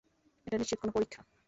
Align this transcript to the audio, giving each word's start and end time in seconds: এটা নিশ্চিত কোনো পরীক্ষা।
এটা 0.47 0.57
নিশ্চিত 0.57 0.77
কোনো 0.81 0.91
পরীক্ষা। 0.95 1.21